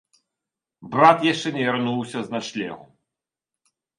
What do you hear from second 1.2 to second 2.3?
яшчэ не вярнуўся з